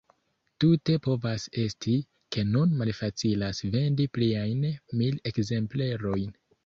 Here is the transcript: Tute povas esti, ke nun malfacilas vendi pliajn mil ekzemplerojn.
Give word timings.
Tute 0.63 0.93
povas 1.07 1.43
esti, 1.63 1.93
ke 2.35 2.45
nun 2.55 2.73
malfacilas 2.79 3.61
vendi 3.77 4.09
pliajn 4.17 4.67
mil 5.03 5.21
ekzemplerojn. 5.33 6.27